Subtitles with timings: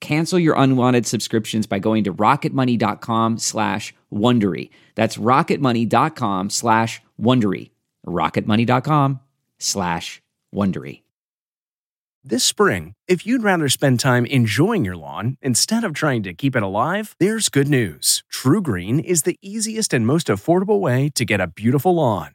[0.00, 4.70] Cancel your unwanted subscriptions by going to rocketmoney.com slash Wondery.
[4.94, 7.70] That's rocketmoney.com slash Wondery.
[8.06, 9.20] rocketmoney.com
[9.58, 10.22] slash
[10.54, 11.02] Wondery.
[12.24, 16.54] This spring, if you'd rather spend time enjoying your lawn instead of trying to keep
[16.54, 18.22] it alive, there's good news.
[18.30, 22.34] TruGreen is the easiest and most affordable way to get a beautiful lawn.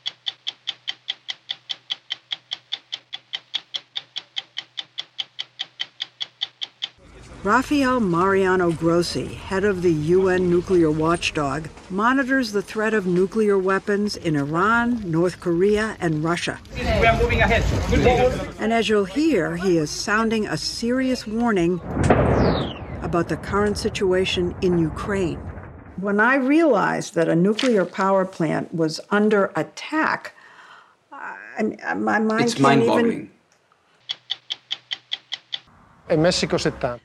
[7.43, 14.15] Rafael Mariano Grossi, head of the UN nuclear watchdog, monitors the threat of nuclear weapons
[14.15, 16.59] in Iran, North Korea, and Russia.
[16.75, 17.63] We are moving ahead.
[18.59, 21.81] And as you'll hear, he is sounding a serious warning
[23.01, 25.39] about the current situation in Ukraine.
[25.97, 30.35] When I realized that a nuclear power plant was under attack,
[31.11, 31.63] I,
[31.95, 33.05] my mind It's can't mind-boggling.
[33.11, 33.31] even.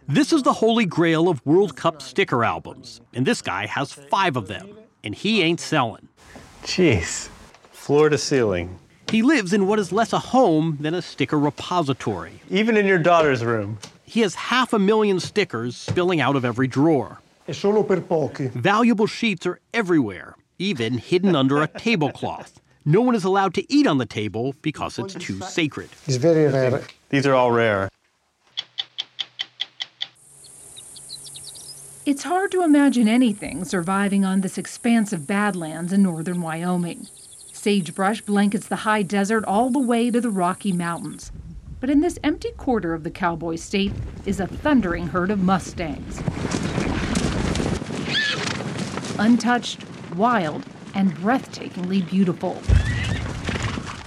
[0.08, 4.36] This is the holy grail of World Cup sticker albums, and this guy has five
[4.36, 6.08] of them, and he ain't selling.
[6.64, 7.28] Jeez.
[7.70, 8.80] Floor to ceiling.
[9.08, 12.40] He lives in what is less a home than a sticker repository.
[12.50, 13.78] Even in your daughter's room.
[14.04, 17.20] He has half a million stickers spilling out of every drawer.
[17.46, 22.60] Valuable sheets are everywhere, even hidden under a tablecloth.
[22.84, 25.90] No one is allowed to eat on the table because it's too sacred.
[26.06, 26.82] It's very rare.
[27.10, 27.88] These are all rare.
[32.06, 37.08] It's hard to imagine anything surviving on this expanse of badlands in northern Wyoming.
[37.52, 41.32] Sagebrush blankets the high desert all the way to the Rocky Mountains.
[41.80, 43.92] But in this empty quarter of the cowboy state
[44.24, 46.20] is a thundering herd of Mustangs.
[49.18, 49.80] Untouched,
[50.14, 52.54] wild, and breathtakingly beautiful.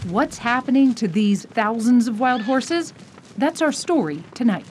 [0.09, 2.93] What's happening to these thousands of wild horses?
[3.37, 4.65] That's our story tonight.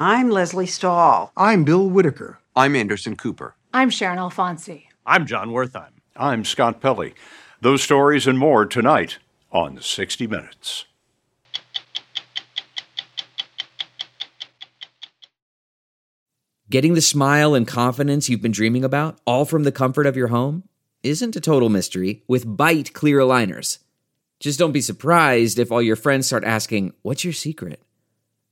[0.00, 1.32] I'm Lesley Stahl.
[1.36, 2.38] I'm Bill Whitaker.
[2.54, 3.56] I'm Anderson Cooper.
[3.74, 4.84] I'm Sharyn Alfonsi.
[5.04, 5.90] I'm Jon Wertheim.
[6.14, 7.14] I'm Scott Pelley.
[7.60, 9.18] Those stories and more tonight
[9.50, 10.84] on 60 Minutes.
[16.70, 20.28] Getting the smile and confidence you've been dreaming about, all from the comfort of your
[20.28, 20.62] home,
[21.02, 23.78] isn't a total mystery with Byte clear aligners.
[24.38, 27.82] Just don't be surprised if all your friends start asking, What's your secret?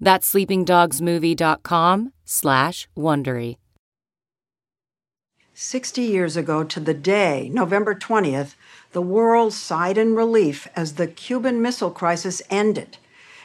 [0.00, 3.56] That's sleepingdogsmovie.com slash Wondery.
[5.52, 8.54] 60 years ago to the day, November 20th,
[8.92, 12.96] the world sighed in relief as the Cuban Missile Crisis ended.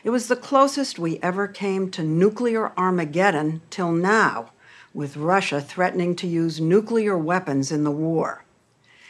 [0.06, 4.52] It was the closest we ever came to nuclear Armageddon till now,
[4.94, 8.46] with Russia threatening to use nuclear weapons in the war.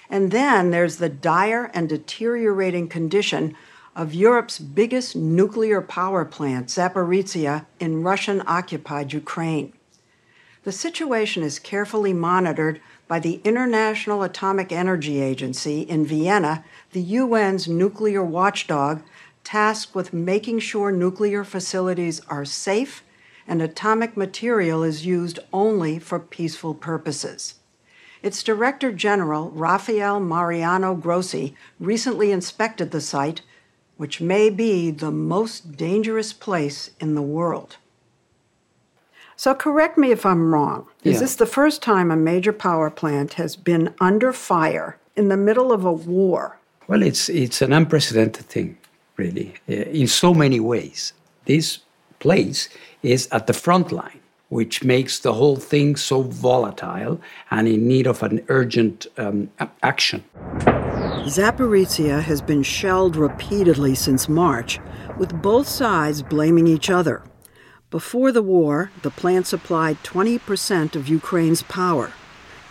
[0.10, 3.56] And then there's the dire and deteriorating condition
[3.96, 9.72] of Europe's biggest nuclear power plant, Zaporizhia, in Russian occupied Ukraine.
[10.64, 17.68] The situation is carefully monitored by the International Atomic Energy Agency in Vienna, the UN's
[17.68, 19.04] nuclear watchdog
[19.44, 23.04] tasked with making sure nuclear facilities are safe
[23.48, 27.56] and atomic material is used only for peaceful purposes.
[28.24, 33.42] Its Director General, Rafael Mariano Grossi, recently inspected the site,
[33.98, 37.78] which may be the most dangerous place in the world.
[39.38, 40.88] So, correct me if I'm wrong.
[41.04, 45.38] Is this the first time a major power plant has been under fire in the
[45.38, 46.58] middle of a war?
[46.88, 48.78] Well, it's it's an unprecedented thing,
[49.18, 51.14] really, uh, in so many ways.
[51.46, 51.80] This
[52.20, 52.70] place
[53.04, 54.20] is at the front line,
[54.50, 57.20] which makes the whole thing so volatile
[57.52, 59.50] and in need of an urgent um,
[59.84, 60.24] action.
[61.26, 64.80] Zaporizhia has been shelled repeatedly since March,
[65.18, 67.24] with both sides blaming each other.
[67.90, 72.12] Before the war, the plant supplied 20% of Ukraine's power.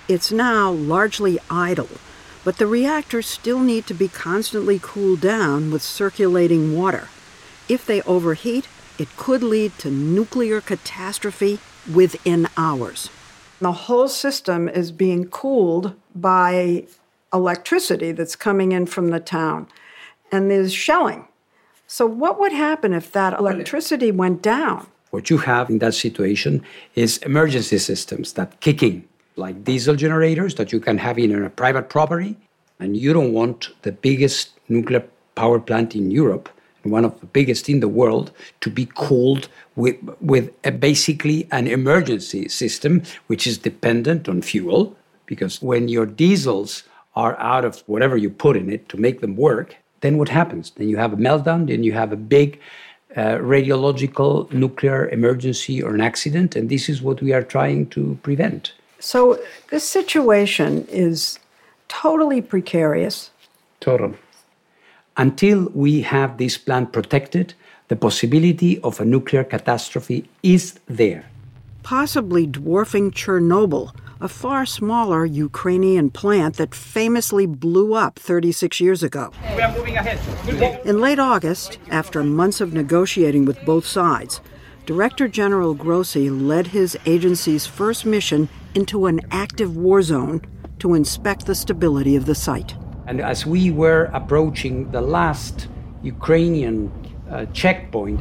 [0.07, 1.89] It's now largely idle,
[2.45, 7.09] but the reactors still need to be constantly cooled down with circulating water.
[7.69, 8.69] If they overheat,
[9.01, 11.59] it could lead to nuclear catastrophe
[11.93, 13.11] within hours.
[13.61, 16.87] The whole system is being cooled by
[17.35, 19.67] electricity that's coming in from the town,
[20.33, 21.27] and there's shelling.
[21.87, 24.87] So, what would happen if that electricity went down?
[25.11, 26.65] What you have in that situation
[26.95, 29.05] is emergency systems that kick in,
[29.37, 32.37] like diesel generators that you can have in a private property.
[32.81, 35.05] And you don't want the biggest nuclear
[35.37, 36.49] power plant in Europe,
[36.83, 41.47] and one of the biggest in the world, to be cooled with, with a, basically
[41.53, 44.97] an emergency system which is dependent on fuel.
[45.27, 46.83] Because when your diesels
[47.17, 50.71] are out of whatever you put in it to make them work, then what happens?
[50.77, 52.61] Then you have a meltdown, then you have a big
[53.17, 58.19] uh, radiological nuclear emergency or an accident, and this is what we are trying to
[58.23, 58.73] prevent.
[58.99, 59.39] So,
[59.71, 61.39] this situation is
[61.89, 63.31] totally precarious.
[63.81, 64.19] Totally.
[65.17, 67.55] Until we have this plant protected,
[67.89, 71.27] the possibility of a nuclear catastrophe is there.
[71.85, 79.31] Possibly dwarfing Chernobyl, a far smaller Ukrainian plant that famously blew up 36 years ago.
[80.85, 84.41] In late August, after months of negotiating with both sides,
[84.87, 90.41] Director General Grossi led his agency's first mission into an active war zone
[90.79, 92.75] to inspect the stability of the site.
[93.07, 95.69] And as we were approaching the last
[96.03, 96.91] Ukrainian
[97.31, 98.21] uh, checkpoint,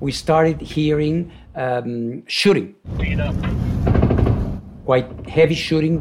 [0.00, 2.74] we started hearing um, shooting.
[2.96, 3.34] Speed up.
[4.84, 6.00] Quite heavy shooting,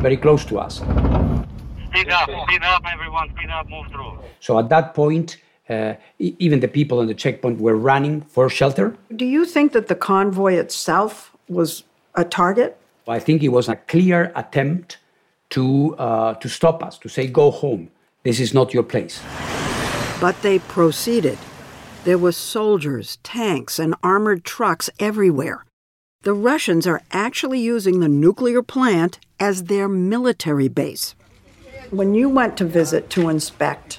[0.00, 0.76] very close to us.
[0.76, 2.28] Speed up.
[2.48, 3.30] Speed up, everyone.
[3.36, 3.68] Speed up.
[3.68, 4.18] Move through.
[4.40, 5.38] So at that point,
[5.68, 8.96] uh, e- even the people on the checkpoint were running for shelter.
[9.14, 11.82] Do you think that the convoy itself was
[12.14, 12.76] a target?
[13.08, 14.98] I think it was a clear attempt
[15.50, 17.90] to, uh, to stop us, to say, go home.
[18.22, 19.20] This is not your place.
[20.20, 21.38] But they proceeded.
[22.06, 25.64] There were soldiers, tanks, and armored trucks everywhere.
[26.22, 31.16] The Russians are actually using the nuclear plant as their military base.
[31.90, 33.98] When you went to visit to inspect,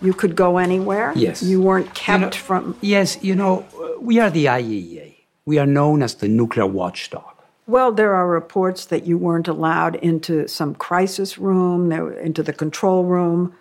[0.00, 1.12] you could go anywhere?
[1.14, 1.42] Yes.
[1.42, 2.76] You weren't kept You know- from.
[2.80, 3.66] Yes, you know,
[4.00, 5.14] we are the IAEA.
[5.44, 7.34] We are known as the nuclear watchdog.
[7.66, 13.04] Well, there are reports that you weren't allowed into some crisis room, into the control
[13.04, 13.52] room.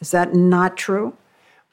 [0.00, 1.12] Is that not true?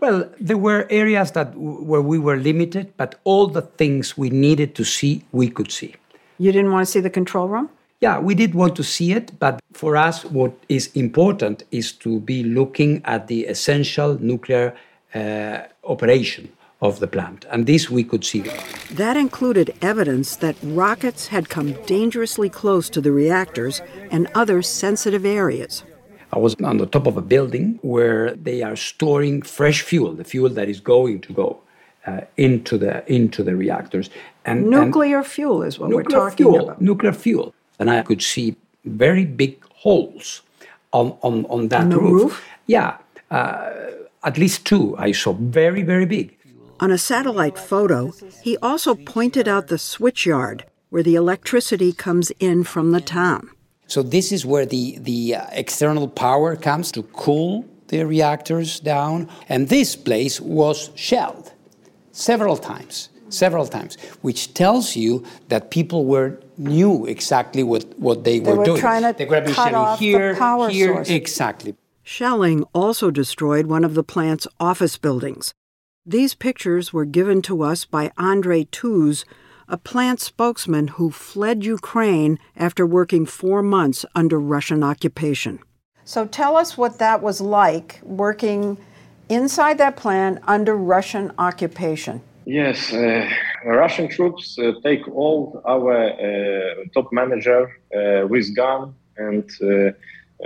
[0.02, 4.32] Well, there were areas that w- where we were limited, but all the things we
[4.32, 5.94] needed to see, we could see.
[6.40, 7.70] You didn't want to see the control room?
[8.00, 12.20] Yeah, we did want to see it, but for us, what is important is to
[12.20, 14.74] be looking at the essential nuclear
[15.14, 18.44] uh, operation of the plant, and this we could see.
[18.94, 25.24] That included evidence that rockets had come dangerously close to the reactors and other sensitive
[25.24, 25.84] areas.
[26.34, 30.24] I was on the top of a building where they are storing fresh fuel, the
[30.24, 31.60] fuel that is going to go
[32.08, 34.10] uh, into the into the reactors.
[34.46, 36.82] And and- Nuclear fuel is what we're talking fuel, about.
[36.82, 40.42] nuclear fuel, and I could see very big holes
[40.92, 42.22] on on on that On the roof.
[42.24, 42.44] roof?
[42.68, 42.98] Yeah,
[43.30, 43.70] uh,
[44.24, 46.38] at least two I saw, very very big.
[46.80, 48.12] On a satellite photo,
[48.44, 53.50] he also pointed out the switchyard where the electricity comes in from the town.
[53.92, 59.28] So this is where the, the uh, external power comes to cool the reactors down.
[59.50, 61.52] And this place was shelled
[62.14, 68.40] several times, several times, which tells you that people were knew exactly what, what they,
[68.40, 68.80] They were, were doing.
[68.80, 71.10] trying to they were being cut shelling off the here, power here, source.
[71.10, 71.76] exactly.
[72.02, 75.54] Shelling also destroyed one of the plant's office buildings.
[76.06, 79.26] These pictures were given to us by Andre Tuz,
[79.72, 85.60] a plant spokesman who fled Ukraine after working four months under Russian occupation.
[86.04, 88.78] So tell us what that was like working
[89.30, 92.22] inside that plant under Russian occupation.
[92.46, 93.30] Yes, uh,
[93.66, 97.62] Russian troops uh, take all our uh, top manager
[97.96, 99.92] uh, with gun and uh,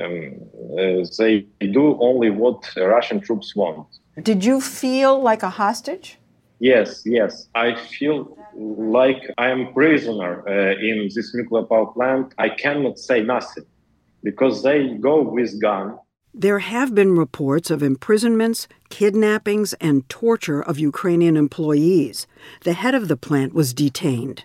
[0.02, 0.36] um,
[0.78, 3.88] uh, they do only what Russian troops want.
[4.22, 6.18] Did you feel like a hostage?
[6.60, 7.48] Yes, yes.
[7.56, 12.34] I feel like I am prisoner uh, in this nuclear power plant.
[12.38, 13.66] I cannot say nothing
[14.24, 15.98] because they go with gun.
[16.34, 22.28] There have been reports of imprisonments, kidnappings, and torture of Ukrainian employees.
[22.64, 24.44] The head of the plant was detained.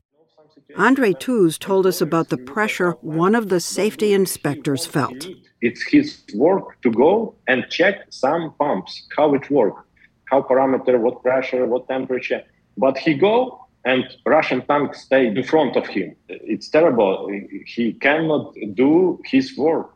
[0.76, 5.26] Andrei Tuz told us about the pressure one of the safety inspectors felt.
[5.60, 9.82] It's his work to go and check some pumps, how it works,
[10.30, 12.42] how parameter, what pressure, what temperature.
[12.76, 16.14] But he go and Russian tanks stay in front of him.
[16.28, 17.30] It's terrible.
[17.66, 19.90] He cannot do his work.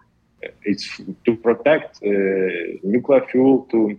[0.64, 2.08] It's to protect uh,
[2.82, 3.98] nuclear fuel, to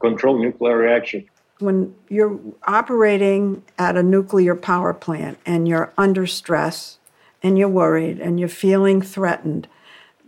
[0.00, 1.26] control nuclear reaction.
[1.58, 6.98] When you're operating at a nuclear power plant and you're under stress
[7.42, 9.68] and you're worried and you're feeling threatened,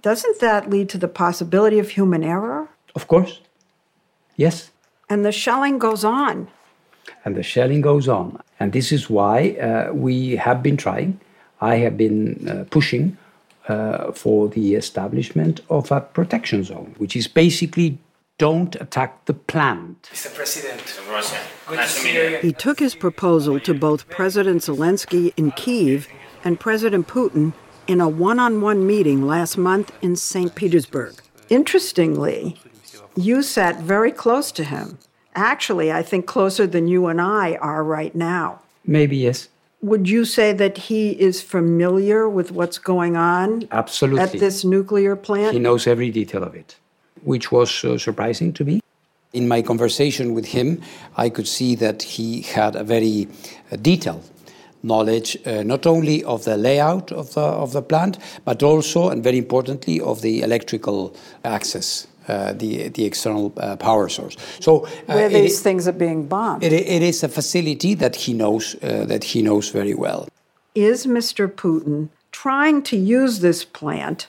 [0.01, 2.69] doesn't that lead to the possibility of human error?
[2.95, 3.41] Of course.
[4.37, 4.71] Yes.
[5.11, 6.49] And the shelling goes on.
[7.25, 8.41] and the shelling goes on.
[8.61, 11.21] And this is why uh, we have been trying,
[11.61, 13.17] I have been uh, pushing
[13.69, 17.99] uh, for the establishment of a protection zone, which is basically
[18.39, 20.09] don't attack the plant.
[20.13, 20.35] Mr.
[20.35, 20.81] President,
[22.43, 26.07] He took his proposal to both President Zelensky in Kiev
[26.45, 27.53] and President Putin
[27.87, 30.55] in a one on one meeting last month in St.
[30.55, 31.15] Petersburg.
[31.49, 32.57] Interestingly,
[33.17, 34.99] you sat very close to him.
[35.35, 38.61] Actually, I think closer than you and I are right now.
[38.85, 39.49] Maybe yes.
[39.81, 44.23] Would you say that he is familiar with what's going on Absolutely.
[44.23, 45.53] at this nuclear plant?
[45.53, 46.77] He knows every detail of it,
[47.23, 48.81] which was uh, surprising to me.
[49.33, 50.83] In my conversation with him,
[51.17, 53.29] I could see that he had a very
[53.71, 54.29] uh, detailed
[54.83, 59.23] knowledge, uh, not only of the layout of the, of the plant, but also, and
[59.23, 62.07] very importantly, of the electrical access.
[62.29, 64.37] Uh, the the external uh, power source.
[64.61, 66.63] So uh, Where these i- things are being bombed.
[66.63, 70.21] it, it is a facility that he knows uh, that he knows very well.
[70.75, 71.49] is Mr.
[71.63, 74.29] Putin trying to use this plant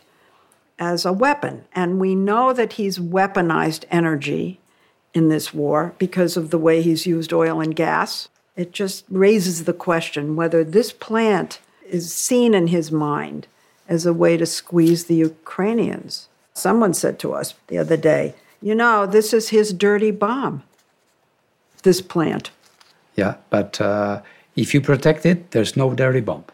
[0.77, 1.56] as a weapon?
[1.82, 4.60] And we know that he's weaponized energy
[5.13, 8.29] in this war because of the way he's used oil and gas.
[8.56, 11.60] It just raises the question whether this plant
[11.98, 13.48] is seen in his mind
[13.96, 16.27] as a way to squeeze the Ukrainians.
[16.53, 20.63] Someone said to us the other day, you know, this is his dirty bomb,
[21.84, 22.51] this plant.
[23.15, 24.22] Yeah, but uh,
[24.56, 26.46] if you protect it, there's no dirty bomb.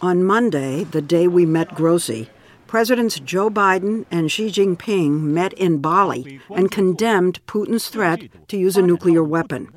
[0.00, 2.30] On Monday, the day we met Grossi,
[2.66, 8.76] Presidents Joe Biden and Xi Jinping met in Bali and condemned Putin's threat to use
[8.76, 9.68] a nuclear weapon.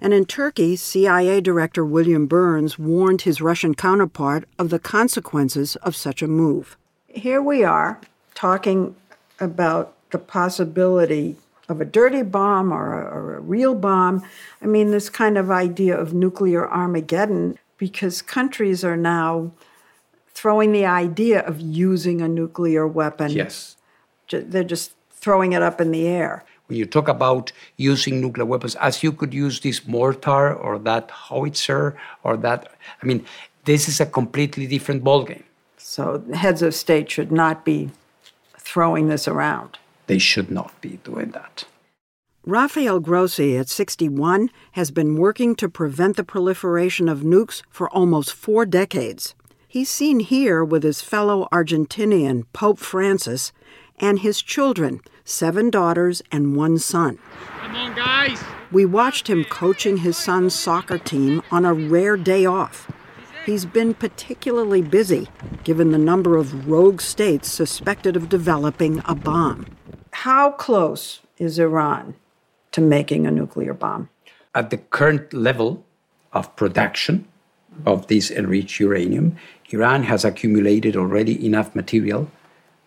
[0.00, 5.96] And in Turkey, CIA Director William Burns warned his Russian counterpart of the consequences of
[5.96, 6.78] such a move.
[7.08, 8.00] Here we are
[8.36, 8.94] talking
[9.40, 11.36] about the possibility
[11.68, 14.22] of a dirty bomb or a, or a real bomb.
[14.62, 19.50] I mean, this kind of idea of nuclear Armageddon, because countries are now
[20.32, 23.32] throwing the idea of using a nuclear weapon.
[23.32, 23.76] Yes.
[24.30, 26.44] They're just throwing it up in the air.
[26.68, 31.10] When you talk about using nuclear weapons, as you could use this mortar or that
[31.10, 33.24] howitzer or that, I mean,
[33.64, 35.42] this is a completely different ballgame.
[35.78, 37.90] So heads of state should not be
[38.66, 39.78] throwing this around.
[40.08, 41.64] They should not be doing that.
[42.44, 48.32] Rafael Grossi, at 61, has been working to prevent the proliferation of nukes for almost
[48.32, 49.34] four decades.
[49.68, 53.52] He's seen here with his fellow Argentinian, Pope Francis,
[53.98, 57.18] and his children, seven daughters and one son.
[57.60, 58.42] Come on, guys.
[58.72, 62.90] We watched him coaching his son's soccer team on a rare day off.
[63.46, 65.28] He's been particularly busy,
[65.62, 69.66] given the number of rogue states suspected of developing a bomb.
[70.10, 72.16] How close is Iran
[72.72, 74.08] to making a nuclear bomb?
[74.52, 75.84] At the current level
[76.32, 77.28] of production
[77.86, 79.36] of this enriched uranium,
[79.70, 82.28] Iran has accumulated already enough material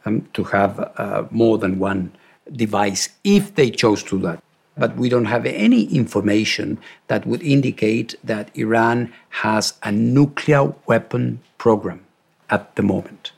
[0.03, 2.11] um, to have uh, more than one
[2.51, 4.43] device if they chose to do that.
[4.79, 11.41] But we don't have any information that would indicate that Iran has a nuclear weapon
[11.57, 12.05] program
[12.50, 13.33] at the moment.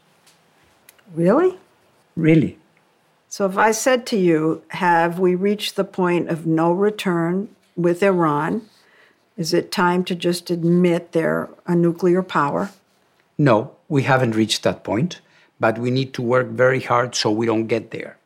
[1.14, 1.58] Really?
[2.16, 2.58] Really.
[3.28, 8.04] So if I said to you, have we reached the point of no return with
[8.04, 8.70] Iran?
[9.38, 12.72] Is it time to just admit they're a nuclear power?
[13.38, 15.22] No, we haven't reached that point,
[15.60, 18.18] but we need to work very hard so we don't get there.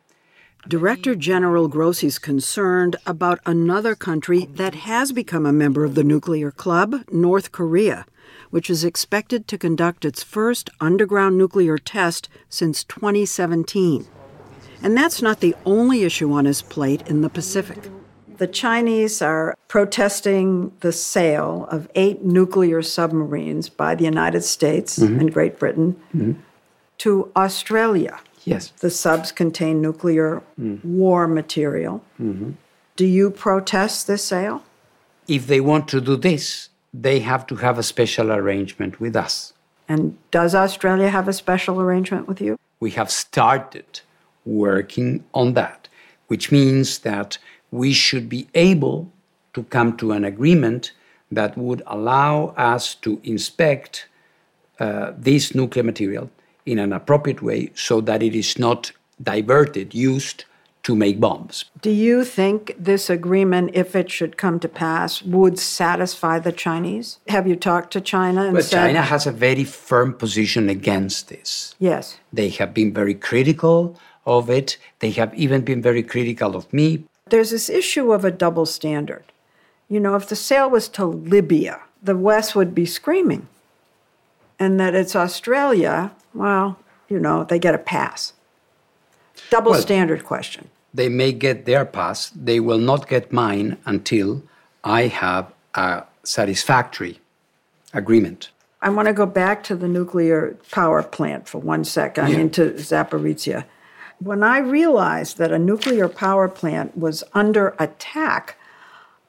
[0.68, 6.02] Director General Grossi is concerned about another country that has become a member of the
[6.02, 8.04] nuclear club, North Korea,
[8.50, 14.08] which is expected to conduct its first underground nuclear test since 2017.
[14.82, 17.88] And that's not the only issue on his plate in the Pacific.
[18.38, 25.20] The Chinese are protesting the sale of eight nuclear submarines by the United States mm-hmm.
[25.20, 26.32] and Great Britain mm-hmm.
[26.98, 28.18] to Australia.
[28.46, 28.72] Yes.
[28.78, 30.82] The subs contain nuclear mm.
[30.84, 32.02] war material.
[32.20, 32.52] Mm-hmm.
[32.94, 34.62] Do you protest this sale?
[35.28, 39.52] If they want to do this, they have to have a special arrangement with us.
[39.88, 42.56] And does Australia have a special arrangement with you?
[42.80, 44.00] We have started
[44.44, 45.88] working on that,
[46.28, 47.38] which means that
[47.70, 49.12] we should be able
[49.54, 50.92] to come to an agreement
[51.32, 54.06] that would allow us to inspect
[54.78, 56.30] uh, this nuclear material
[56.66, 58.92] in an appropriate way so that it is not
[59.22, 60.44] diverted, used
[60.82, 61.64] to make bombs.
[61.80, 67.18] Do you think this agreement, if it should come to pass, would satisfy the Chinese?
[67.26, 68.44] Have you talked to China?
[68.44, 71.74] And well, said, China has a very firm position against this.
[71.80, 72.18] Yes.
[72.32, 74.78] They have been very critical of it.
[75.00, 77.04] They have even been very critical of me.
[77.30, 79.24] There's this issue of a double standard.
[79.88, 83.48] You know, if the sale was to Libya, the West would be screaming.
[84.58, 86.78] And that it's Australia, well,
[87.08, 88.32] you know, they get a pass.
[89.50, 90.68] Double well, standard question.
[90.92, 94.42] They may get their pass, they will not get mine until
[94.82, 97.20] I have a satisfactory
[97.92, 98.50] agreement.
[98.80, 102.38] I want to go back to the nuclear power plant for one second, yeah.
[102.38, 103.64] into Zaporizhia.
[104.18, 108.56] When I realized that a nuclear power plant was under attack,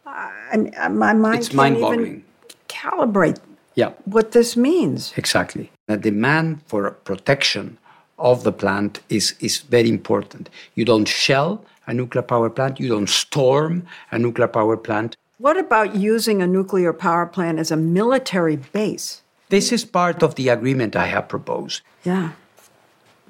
[0.05, 2.23] I, my mind it's can't even
[2.69, 3.39] calibrate
[3.75, 3.91] yeah.
[4.05, 5.13] what this means.
[5.17, 5.71] Exactly.
[5.87, 7.77] The demand for protection
[8.19, 10.49] of the plant is, is very important.
[10.75, 15.15] You don't shell a nuclear power plant, you don't storm a nuclear power plant.
[15.37, 19.21] What about using a nuclear power plant as a military base?
[19.47, 21.81] This is part of the agreement I have proposed.
[22.03, 22.31] Yeah.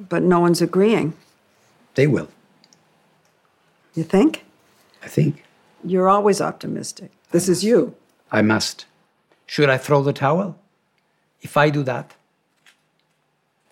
[0.10, 1.14] But no one's agreeing.
[1.94, 2.30] They will.
[3.94, 4.46] You think?
[5.04, 5.44] I think.
[5.84, 7.12] You're always optimistic.
[7.30, 7.96] This is you.
[8.32, 8.86] I must.
[9.46, 10.58] Should I throw the towel?
[11.42, 12.16] If I do that,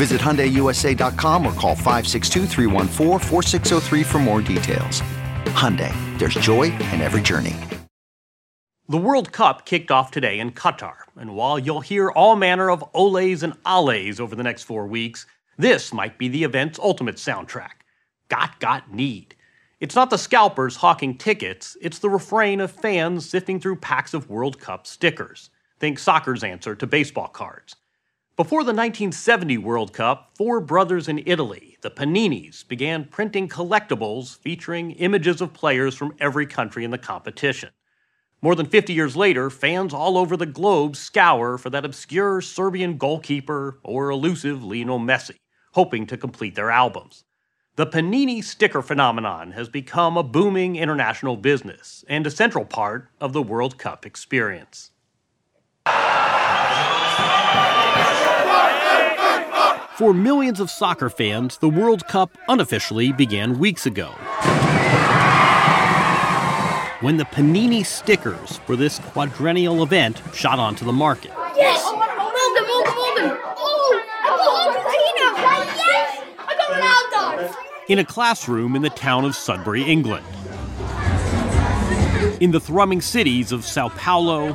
[0.00, 5.02] Visit HyundaiUSA.com or call 562-314-4603 for more details.
[5.60, 7.54] Hyundai, there's joy in every journey.
[8.88, 12.82] The World Cup kicked off today in Qatar, and while you'll hear all manner of
[12.94, 15.26] oles and alles over the next four weeks,
[15.58, 17.82] this might be the event's ultimate soundtrack.
[18.30, 19.34] Got Got Need.
[19.80, 24.30] It's not the scalpers hawking tickets, it's the refrain of fans sifting through packs of
[24.30, 25.50] World Cup stickers.
[25.78, 27.76] Think soccer's answer to baseball cards.
[28.36, 34.92] Before the 1970 World Cup, four brothers in Italy, the Paninis, began printing collectibles featuring
[34.92, 37.70] images of players from every country in the competition.
[38.40, 42.96] More than 50 years later, fans all over the globe scour for that obscure Serbian
[42.96, 45.36] goalkeeper or elusive Lionel Messi,
[45.72, 47.24] hoping to complete their albums.
[47.76, 53.34] The Panini sticker phenomenon has become a booming international business and a central part of
[53.34, 54.92] the World Cup experience.
[60.00, 64.06] For millions of soccer fans, the World Cup unofficially began weeks ago.
[67.02, 71.32] When the Panini stickers for this quadrennial event shot onto the market.
[71.54, 71.82] Yes!
[71.84, 73.38] Oh, mold them, mold them, mold them!
[73.58, 74.02] Oh!
[74.24, 75.76] I got Argentina!
[75.76, 76.24] Yes!
[76.48, 77.54] I got Ronaldo!
[77.88, 80.24] In a classroom in the town of Sudbury, England.
[82.40, 84.54] In the thrumming cities of Sao Paulo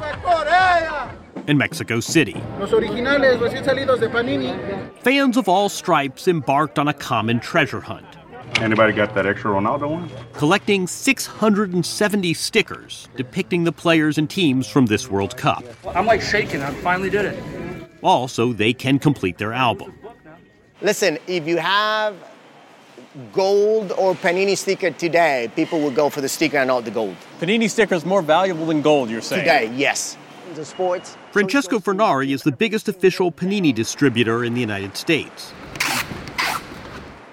[1.47, 2.41] and Mexico City.
[2.59, 4.53] Los originales recién salidos de Panini.
[5.01, 8.05] Fans of all stripes embarked on a common treasure hunt.
[8.61, 10.09] Anybody got that extra Ronaldo one?
[10.33, 15.63] Collecting 670 stickers depicting the players and teams from this World Cup.
[15.93, 16.61] I'm like shaking.
[16.61, 17.43] I finally did it.
[18.01, 19.93] All so they can complete their album.
[20.81, 22.15] Listen, if you have
[23.33, 27.15] gold or Panini sticker today, people will go for the sticker and not the gold.
[27.39, 29.41] Panini sticker is more valuable than gold, you're saying?
[29.41, 30.17] Today, yes.
[30.53, 31.17] The sports.
[31.31, 35.51] Francesco Furnari is the biggest official Panini distributor in the United States.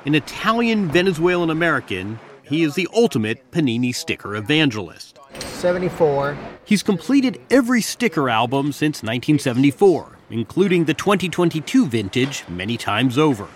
[0.07, 5.19] An Italian Venezuelan American, he is the ultimate Panini sticker evangelist.
[5.39, 6.37] 74.
[6.65, 13.47] He's completed every sticker album since 1974, including the 2022 vintage many times over.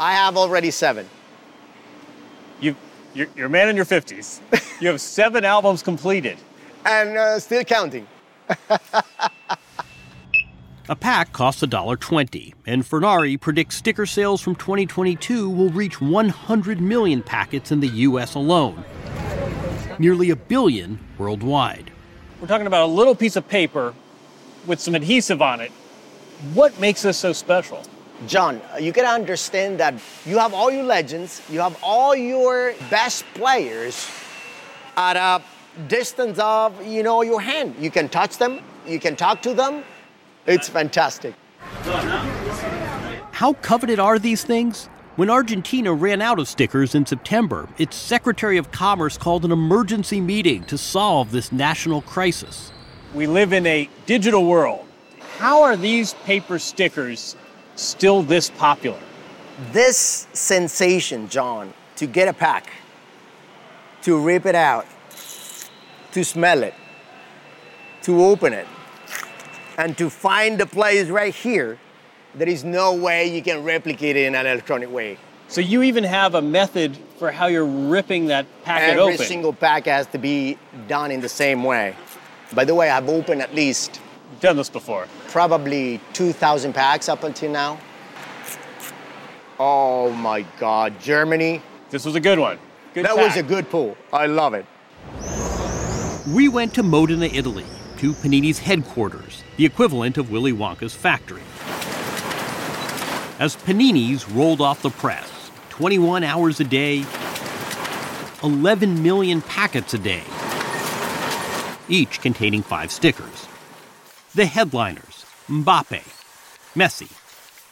[0.00, 1.08] I have already seven.
[2.60, 2.74] You,
[3.14, 4.40] you're, you're a man in your 50s.
[4.80, 6.36] You have seven albums completed.
[6.84, 8.06] And uh, still counting.
[10.88, 17.22] A pack costs $1.20, and Furnari predicts sticker sales from 2022 will reach 100 million
[17.24, 18.36] packets in the U.S.
[18.36, 18.84] alone,
[19.98, 21.90] nearly a billion worldwide.
[22.40, 23.94] We're talking about a little piece of paper
[24.64, 25.72] with some adhesive on it.
[26.54, 27.82] What makes this so special?
[28.28, 33.24] Jon, you gotta understand that you have all your legends, you have all your best
[33.34, 34.08] players
[34.96, 35.42] at a
[35.88, 37.74] distance of, you know, your hand.
[37.78, 39.84] You can touch them, you can talk to them.
[40.46, 41.34] It's fantastic.
[43.32, 44.88] How coveted are these things?
[45.16, 50.20] When Argentina ran out of stickers in September, its Secretary of Commerce called an emergency
[50.20, 52.70] meeting to solve this national crisis.
[53.14, 54.84] We live in a digital world.
[55.38, 57.34] How are these paper stickers
[57.76, 58.98] still this popular?
[59.72, 62.70] This sensation, Jon, to get a pack,
[64.02, 64.86] to rip it out,
[66.16, 66.72] to smell it,
[68.00, 68.66] to open it,
[69.76, 71.78] and to find the place right here,
[72.34, 75.18] there is no way you can replicate it in an electronic way.
[75.48, 79.12] So you even have a method for how you're ripping that packet Every open.
[79.12, 80.56] Every single pack has to be
[80.88, 81.94] done in the same way.
[82.54, 84.00] By the way, I've opened at least
[84.40, 85.06] done this before.
[85.28, 87.78] Probably 2,000 packs up until now.
[89.58, 91.60] Oh my God, Germany.
[91.90, 92.58] This was a good one.
[92.94, 93.26] Good that pack.
[93.26, 93.98] was a good pull.
[94.14, 94.64] I love it.
[96.26, 97.64] We went to Modena, Italy,
[97.98, 101.42] to Panini's headquarters, the equivalent of Willy Wonka's factory.
[103.38, 105.30] As Panini's rolled off the press,
[105.70, 107.04] 21 hours a day,
[108.42, 110.24] 11 million packets a day,
[111.88, 113.46] each containing five stickers.
[114.34, 116.02] The headliners Mbappe,
[116.74, 117.12] Messi,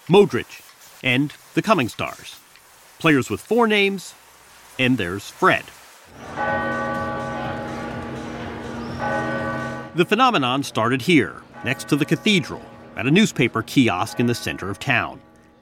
[0.07, 0.62] Modric,
[1.03, 2.38] and the coming stars.
[3.01, 4.14] Players with four names,
[4.79, 5.64] and there's Fred.
[9.97, 12.63] The phenomenon started here, next to the cathedral,
[12.97, 15.21] at a newspaper kiosk in the center of town.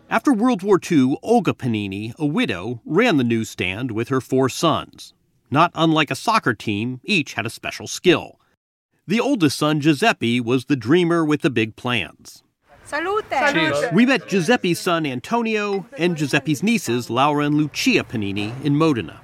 [0.08, 5.12] After World War II, Olga Panini, a widow, ran the newsstand with her four sons.
[5.50, 8.40] Not unlike a soccer team, each had a special skill.
[9.06, 12.42] The oldest son, Giuseppe, was the dreamer with the big plans.
[12.84, 13.26] Salute!
[13.28, 13.92] Salute.
[13.92, 19.20] We met Giuseppe's son, Antonio, and Giuseppe's nieces, Laura and Lucia Panini, in Modena.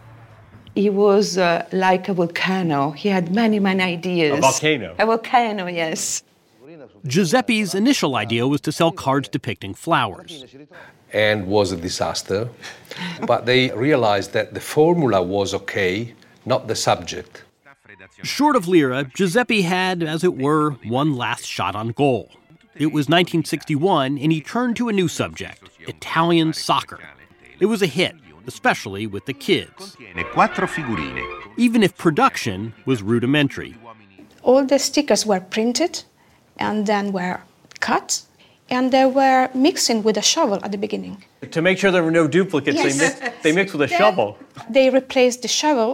[0.78, 2.92] He was uh, like a volcano.
[2.92, 4.38] He had many, many ideas.
[4.38, 4.94] A volcano.
[4.96, 6.22] A volcano, yes.
[7.04, 10.44] Giuseppe's initial idea was to sell cards depicting flowers.
[11.12, 12.48] And was a disaster.
[13.26, 16.14] but they realized that the formula was okay,
[16.46, 17.42] not the subject.
[18.22, 22.30] Short of Lira, Giuseppe had, as it were, one last shot on goal.
[22.76, 27.00] It was 1961, and he turned to a new subject Italian soccer.
[27.58, 28.14] It was a hit,
[28.52, 29.96] especially with the kids.
[31.66, 32.58] Even if production
[32.90, 33.72] was rudimentary.
[34.42, 36.02] All the stickers were printed
[36.58, 37.38] and then were
[37.88, 38.22] cut,
[38.70, 41.16] and they were mixing with a shovel at the beginning.
[41.56, 42.84] To make sure there were no duplicates, Yes.
[42.98, 44.28] they, mix, they mixed with a Then shovel.
[44.76, 45.90] They replaced the shovel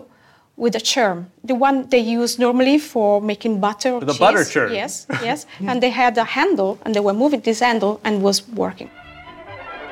[0.56, 1.18] with a churn,
[1.50, 4.18] the one they use normally for making butter or The cheese.
[4.24, 4.70] butter churn.
[4.82, 4.92] Yes,
[5.28, 5.38] yes.
[5.68, 8.88] and they had a handle, and they were moving this handle and was working.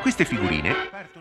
[0.02, 0.74] Queste figurine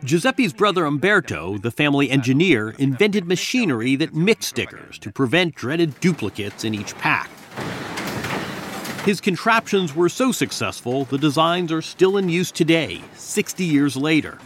[0.04, 6.64] Giuseppe's brother Umberto, the family engineer, invented machinery that mixed stickers to prevent dreaded duplicates
[6.64, 7.30] in each pack.
[9.06, 14.40] His contraptions were so successful, the designs are still in use today, 60 years later.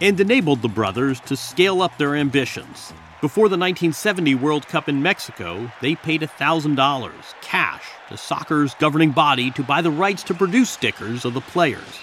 [0.00, 2.94] And enabled the brothers to scale up their ambitions.
[3.20, 9.50] Before the 1970 World Cup in Mexico, they paid $1,000 cash to soccer's governing body
[9.52, 11.98] to buy the rights to produce stickers of the players,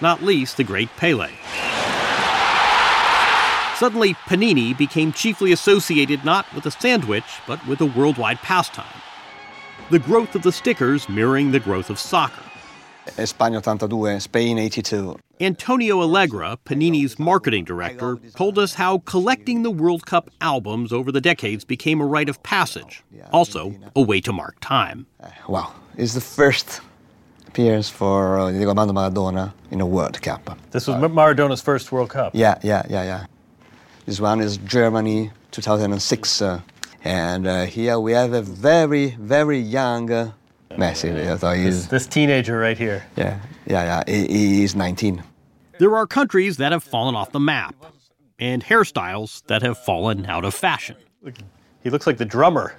[0.00, 1.32] not least the great Pele.
[3.78, 9.00] Suddenly, Panini became chiefly associated not with a sandwich, but with a worldwide pastime.
[9.90, 12.44] The growth of the stickers mirroring the growth of soccer.
[13.16, 15.18] España 82, Spain 82.
[15.40, 21.20] Antonio Allegra, Panini's marketing director, told us how collecting the World Cup albums over the
[21.20, 25.06] decades became a rite of passage, also a way to mark time.
[25.48, 26.80] Wow, it's the first
[27.48, 30.58] appearance for uh, Diego Armando Maradona in a World Cup.
[30.70, 32.32] This was Maradona's first World Cup.
[32.34, 33.26] Yeah, yeah, yeah, yeah.
[34.06, 36.42] This one is Germany 2006.
[36.42, 36.60] Uh,
[37.04, 40.32] and uh, here we have a very, very young uh,
[40.72, 41.38] Messi.
[41.38, 43.04] So This, this teenager right here.
[43.16, 44.26] yeah, yeah, yeah.
[44.26, 45.22] He, he's 19.
[45.78, 47.74] There are countries that have fallen off the map,
[48.38, 50.96] and hairstyles that have fallen out of fashion.
[51.82, 52.74] He looks like the drummer.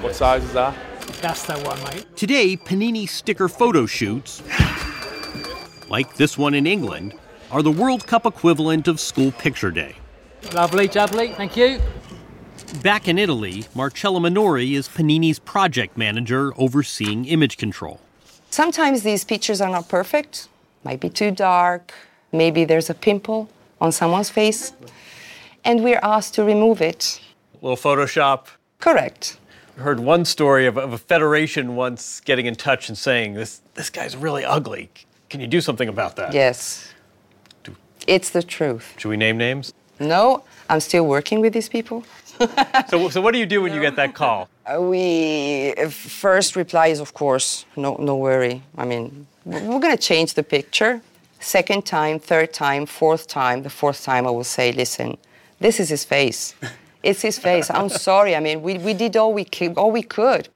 [0.00, 0.74] What size is that?
[1.20, 2.06] That's the one, mate.
[2.16, 4.42] Today, Panini sticker photo shoots,
[5.90, 7.14] like this one in England,
[7.50, 9.96] are the World Cup equivalent of school picture day.
[10.54, 11.34] Lovely, jubbly.
[11.34, 11.80] Thank you.
[12.82, 18.00] Back in Italy, Marcella Minori is Panini's project manager overseeing image control.
[18.60, 20.46] Sometimes these pictures are not perfect,
[20.84, 21.94] might be too dark,
[22.30, 23.48] maybe there's a pimple
[23.80, 24.74] on someone's face,
[25.64, 27.22] and we're asked to remove it.
[27.54, 28.48] A little Photoshop.
[28.78, 29.38] Correct.
[29.78, 33.62] I heard one story of, of a federation once getting in touch and saying, this,
[33.76, 34.90] this guy's really ugly.
[35.30, 36.34] Can you do something about that?
[36.34, 36.92] Yes.
[38.06, 38.92] It's the truth.
[38.98, 39.72] Should we name names?
[40.00, 42.04] No, I'm still working with these people.
[42.88, 44.50] So, so what do you do when you get that call?
[44.78, 48.62] We uh, first reply is of course no no worry.
[48.76, 51.00] I mean we're gonna change the picture.
[51.40, 53.62] Second time, third time, fourth time.
[53.62, 55.16] The fourth time I will say, listen,
[55.58, 56.54] this is his face.
[57.02, 57.70] It's his face.
[57.70, 58.36] I'm sorry.
[58.36, 60.48] I mean we, we did all we could, all we could.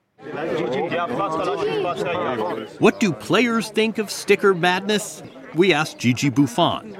[2.79, 5.23] What do players think of sticker madness?
[5.55, 6.97] We asked Gigi Buffon,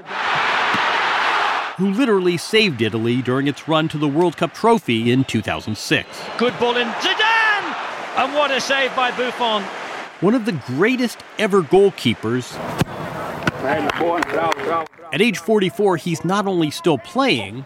[1.77, 6.09] who literally saved Italy during its run to the World Cup trophy in 2006.
[6.39, 7.75] Good ball in Zidane!
[8.17, 9.65] And what a save by Buffon.
[10.21, 12.55] One of the greatest ever goalkeepers.
[15.13, 17.65] At age 44, he's not only still playing,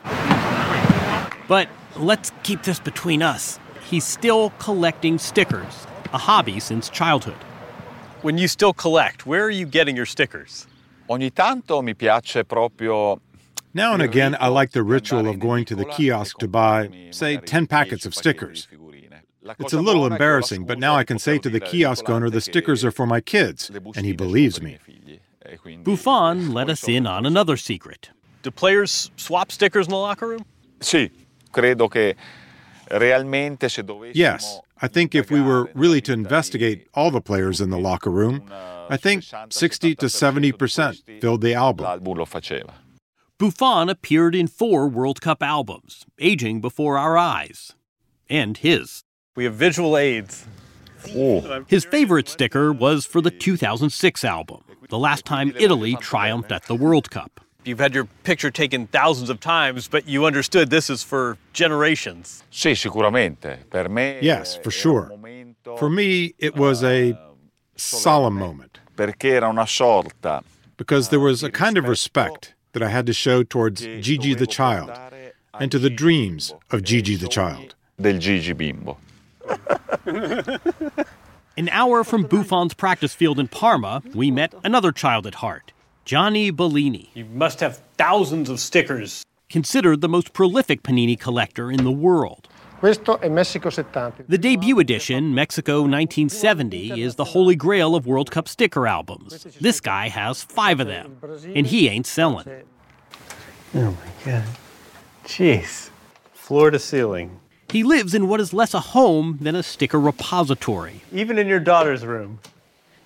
[1.46, 3.58] but let's keep this between us.
[3.90, 7.36] He's still collecting stickers, a hobby since childhood.
[8.22, 10.66] When you still collect, where are you getting your stickers?
[11.08, 13.20] Ogni tanto mi piace proprio
[13.74, 17.36] Now and again, I like the ritual of going to the kiosk to buy, say,
[17.36, 18.68] 10 packets of stickers.
[19.58, 22.84] It's a little embarrassing, but now I can say to the kiosk owner the stickers
[22.84, 24.78] are for my kids, and he believes me.
[25.84, 28.10] Buffon let us in on another secret.
[28.42, 30.44] Do players swap stickers in the locker room?
[30.80, 31.10] Sì,
[31.50, 32.14] credo che
[32.90, 37.70] realmente se Yes, I think if we were really to investigate all the players in
[37.70, 38.44] the locker room,
[38.88, 41.86] I think 60 to 70% filled the album.
[43.40, 43.58] L'album lo faceva.
[43.58, 47.74] Buffon appeared in four World Cup albums, aging before our eyes.
[48.28, 49.04] And his.
[49.36, 50.46] We have visual aids.
[51.68, 56.74] His favorite sticker was for the 2006 album, the last time Italy triumphed at the
[56.74, 57.40] World Cup.
[57.64, 62.42] You've had your picture taken thousands of times, but you understood this is for generations.
[62.50, 63.58] Sì, sicuramente.
[63.70, 65.12] Per me Yes, for sure.
[65.78, 67.16] For me, it was a eh,
[67.76, 70.42] solemn moment perché era una sorta
[70.76, 74.46] because there was a kind of respect that I had to show towards Gigi the
[74.46, 74.90] child
[75.58, 77.74] and to the dreams of Gigi the child.
[78.00, 78.98] del Gigi Bimbo.
[81.56, 85.72] An hour from Buffon's practice field in Parma, we met another child at heart,
[86.04, 87.10] Gianni Bellini.
[87.14, 89.24] You must have thousands of stickers.
[89.50, 92.48] Considered the most prolific Panini collector in the world.
[92.78, 94.22] Questo è Messico 70.
[94.28, 99.42] The debut edition, Mexico 1970, is the holy grail of World Cup sticker albums.
[99.60, 101.18] This guy has five of them,
[101.56, 102.46] and he ain't selling.
[103.74, 104.44] Oh my God.
[105.24, 105.90] Jeez.
[106.32, 107.40] Floor to ceiling.
[107.68, 111.02] He lives in what is less a home than a sticker repository.
[111.12, 112.38] Even in your daughter's room.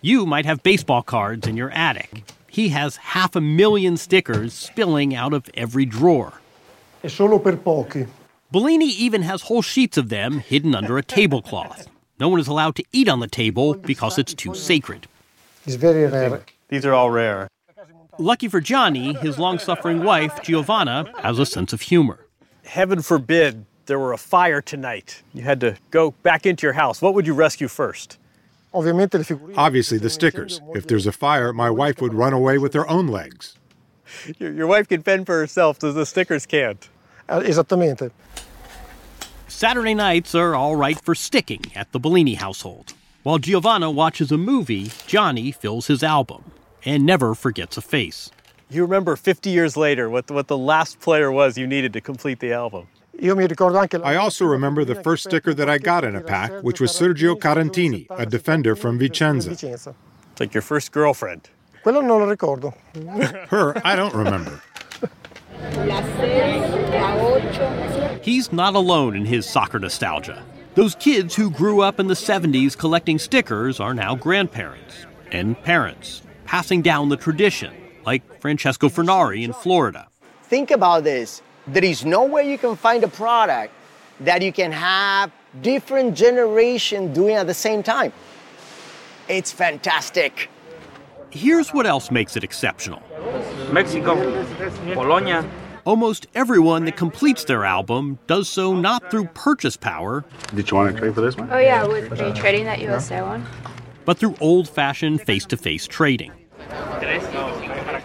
[0.02, 2.24] You might have baseball cards in your attic.
[2.46, 6.34] He has half a million stickers spilling out of every drawer.
[7.02, 8.06] È solo per pochi.
[8.52, 11.88] Bellini even has whole sheets of them hidden under a tablecloth.
[12.20, 15.06] No one is allowed to eat on the table because it's too sacred.
[15.64, 16.42] It's very rare.
[16.68, 17.48] These are all rare.
[18.18, 22.26] Lucky for Gianni, his long suffering wife, Giovanna, has a sense of humor.
[22.64, 25.22] Heaven forbid there were a fire tonight.
[25.32, 27.00] You had to go back into your house.
[27.00, 28.18] What would you rescue first?
[29.56, 30.60] Obviously, the stickers.
[30.74, 33.56] If there's a fire, my wife would run away with her own legs.
[34.38, 36.86] Your, your wife can fend for herself, so the stickers can't.
[37.28, 38.10] Uh, esattamente.
[39.48, 42.94] Saturday nights are all right for sticking at the Bellini household.
[43.22, 46.42] While Giovanna watches a movie, Gianni fills his album
[46.84, 48.30] and never forgets a face.
[48.68, 52.40] You remember 50 years later what, what the last player was you needed to complete
[52.40, 52.88] the album.
[53.22, 57.38] I also remember the first sticker that I got in a pack, which was Sergio
[57.38, 59.52] Carantini, a defender from Vicenza.
[59.52, 61.50] It's like your first girlfriend.
[61.82, 62.74] Quello non lo ricordo.
[63.48, 64.62] Her, I don't remember.
[68.22, 70.44] He's not alone in his soccer nostalgia.
[70.74, 76.22] Those kids who grew up in the 70s collecting stickers are now grandparents and parents,
[76.46, 77.74] passing down the tradition,
[78.06, 80.08] like Francesco Furnari in Florida.
[80.44, 81.42] Think about this.
[81.66, 83.72] There is nowhere you can find a product
[84.20, 88.12] that you can have different generation doing at the same time.
[89.28, 90.48] It's fantastic.
[91.32, 93.02] Here's what else makes it exceptional.
[93.72, 94.14] Mexico,
[94.92, 95.48] Polonia.
[95.86, 100.94] Almost everyone that completes their album does so not through purchase power, Did you want
[100.94, 101.50] to trade for this one?
[101.50, 103.46] Oh yeah, would are you trading that USA one?
[104.04, 106.32] but through old fashioned face to face trading.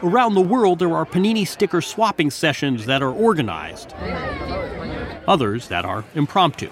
[0.04, 3.94] Around the world, there are Panini sticker swapping sessions that are organized,
[5.28, 6.70] others that are impromptu.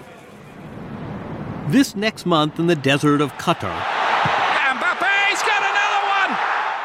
[1.68, 3.95] This next month in the desert of Qatar, Mbappe's got another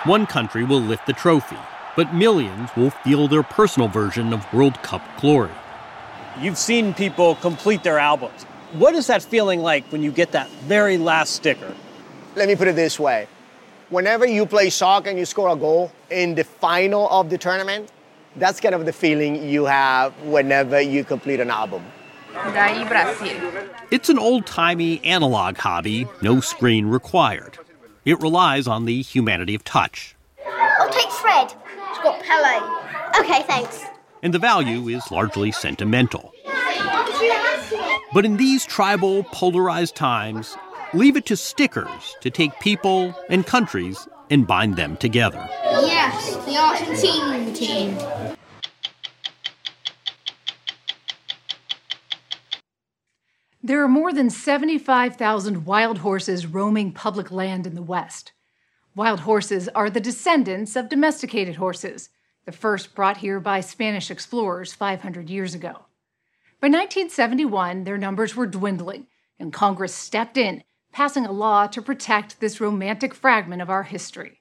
[0.06, 0.22] one!
[0.22, 1.58] one country will lift the trophy,
[1.96, 5.52] but millions will feel their personal version of World Cup glory.
[6.40, 8.44] You've seen people complete their albums.
[8.74, 11.76] What is that feeling like when you get that very last sticker?
[12.36, 13.28] Let me put it this way.
[13.90, 17.92] Whenever you play soccer and you score a goal in the final of the tournament,
[18.38, 21.84] that's kind of the feeling you have whenever you complete an album.
[22.34, 23.36] Daí Brasil.
[23.92, 27.60] It's an old timey analog hobby, no screen required.
[28.04, 30.16] It relies on the humanity of touch,
[30.80, 31.54] I'll take Fred.
[31.90, 33.20] It's got Pele.
[33.20, 33.84] Okay, thanks.
[34.24, 36.34] and the value is largely sentimental.
[38.14, 40.58] But in these tribal, polarized times,
[40.94, 45.48] leave it to stickers to take people and countries and bind them together.
[45.64, 47.98] Yes, the Argentine team.
[53.64, 58.32] There are more than 75,000 wild horses roaming public land in the West.
[58.96, 62.10] Wild horses are the descendants of domesticated horses,
[62.46, 65.86] the first brought here by Spanish explorers 500 years ago.
[66.60, 69.06] By 1971, their numbers were dwindling,
[69.38, 74.40] and Congress stepped in, passing a law to protect this romantic fragment of our history.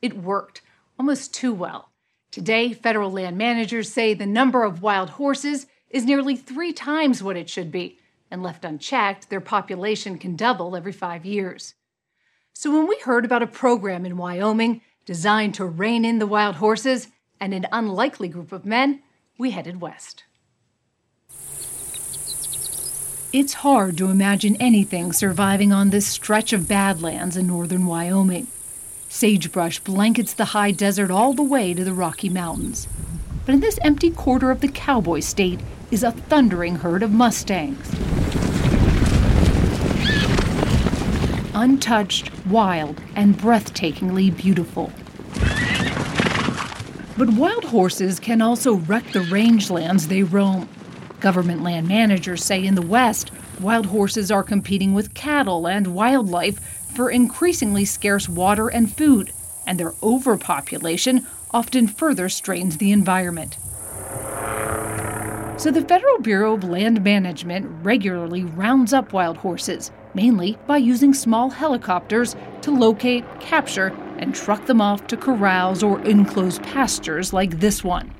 [0.00, 0.62] It worked,
[0.98, 1.90] almost too well.
[2.30, 7.36] Today, federal land managers say the number of wild horses is nearly three times what
[7.36, 7.98] it should be,
[8.32, 11.74] and left unchecked, their population can double every five years.
[12.54, 16.56] So when we heard about a program in Wyoming designed to rein in the wild
[16.56, 19.02] horses and an unlikely group of men,
[19.38, 20.24] we headed west.
[23.32, 28.46] It's hard to imagine anything surviving on this stretch of badlands in northern Wyoming.
[29.08, 32.88] Sagebrush blankets the high desert all the way to the Rocky Mountains.
[33.44, 38.21] But in this empty quarter of the cowboy state is a thundering herd of Mustangs.
[41.54, 44.90] Untouched, wild, and breathtakingly beautiful.
[47.18, 50.68] But wild horses can also wreck the rangelands they roam.
[51.20, 56.58] Government land managers say in the West, wild horses are competing with cattle and wildlife
[56.94, 59.32] for increasingly scarce water and food,
[59.66, 63.58] and their overpopulation often further strains the environment.
[65.60, 71.14] So the Federal Bureau of Land Management regularly rounds up wild horses, mainly by using
[71.14, 77.60] small helicopters to locate, capture, and truck them off to corrals or enclosed pastures like
[77.60, 78.12] this one.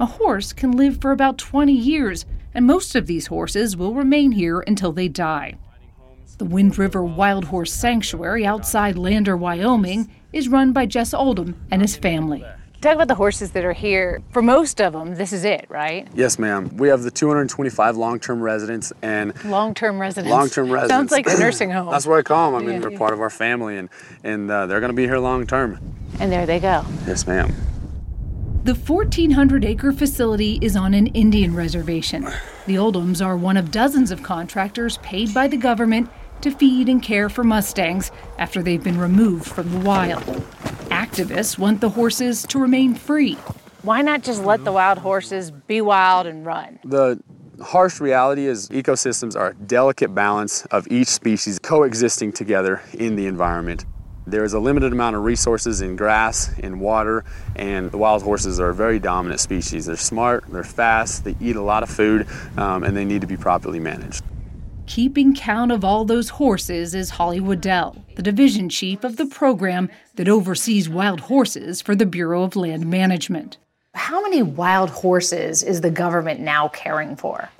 [0.00, 4.32] A horse can live for about 20 years, and most of these horses will remain
[4.32, 5.54] here until they die.
[6.38, 11.80] The Wind River Wild Horse Sanctuary outside Lander, Wyoming, is run by Jess Oldham and
[11.80, 12.44] his family.
[12.86, 14.22] Talk about the horses that are here.
[14.30, 16.06] For most of them, this is it, right?
[16.14, 16.76] Yes, ma'am.
[16.76, 20.30] We have the 225 long-term residents and Long-term residents.
[20.30, 20.92] long-term residents.
[20.92, 21.90] Sounds like a nursing home.
[21.90, 22.62] That's what I call them.
[22.62, 22.88] I mean, Yeah.
[22.88, 23.88] they're part of our family, and
[24.22, 25.80] and uh, they're going to be here long-term.
[26.20, 26.84] And there they go.
[27.08, 27.52] Yes, ma'am.
[28.62, 32.22] The 1,400 acre facility is on an Indian reservation.
[32.66, 36.08] The Oldhams are one of dozens of contractors paid by the government
[36.42, 40.22] to feed and care for Mustangs after they've been removed from the wild.
[40.90, 43.34] Activists want the horses to remain free.
[43.82, 46.78] Why not just let the wild horses be wild and run?
[46.84, 47.20] The
[47.56, 53.16] The harsh reality is ecosystems are a delicate balance of each species coexisting together in
[53.16, 53.86] the environment.
[54.26, 57.24] There is a limited amount of resources in grass, in water,
[57.54, 59.86] and the wild horses are a very dominant species.
[59.86, 62.26] They're smart, they're fast, they eat a lot of food,
[62.58, 64.22] um, and they need to be properly managed.
[64.86, 69.90] Keeping count of all those horses is Holly Waddell, the division chief of the program
[70.14, 73.58] that oversees wild horses for the Bureau of Land Management.
[73.94, 77.50] How many wild horses is the government now caring for?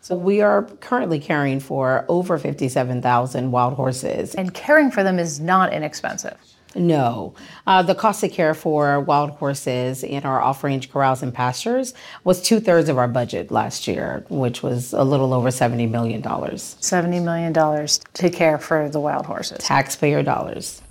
[0.00, 4.36] So we are currently caring for over 57,000 wild horses.
[4.36, 6.38] And caring for them is not inexpensive.
[6.76, 7.34] No.
[7.66, 11.92] Uh, the cost of care for wild horses in our off range corrals and pastures
[12.24, 16.22] was two thirds of our budget last year, which was a little over $70 million.
[16.22, 17.52] $70 million
[18.14, 19.58] to care for the wild horses.
[19.58, 20.82] Taxpayer dollars.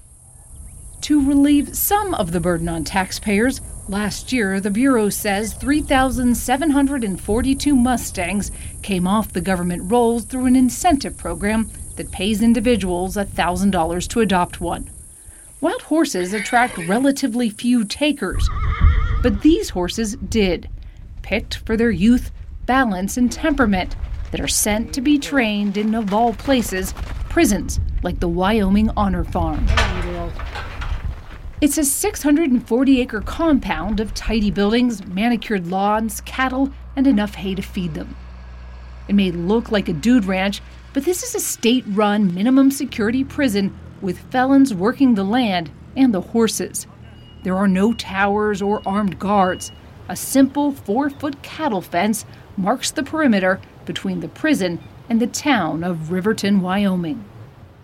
[1.01, 8.49] To relieve some of the burden on taxpayers, last year the Bureau says 3,742 Mustangs
[8.81, 14.59] came off the government rolls through an incentive program that pays individuals $1,000 to adopt
[14.59, 14.89] one.
[15.65, 18.47] Wild horses attract relatively few takers,
[19.23, 20.69] but these horses did,
[21.23, 22.29] picked for their youth,
[22.67, 23.95] balance, and temperament
[24.29, 26.93] that are sent to be trained in, of all places,
[27.29, 29.65] prisons like the Wyoming Honor Farm.
[31.61, 37.63] It's a 640 acre compound of tidy buildings, manicured lawns, cattle, and enough hay to
[37.63, 38.15] feed them.
[39.07, 40.61] It may look like a dude ranch,
[40.93, 46.13] but this is a state run minimum security prison with felons working the land and
[46.13, 46.87] the horses.
[47.43, 49.71] There are no towers or armed guards.
[50.09, 52.25] A simple four foot cattle fence
[52.57, 54.79] marks the perimeter between the prison
[55.09, 57.23] and the town of Riverton, Wyoming.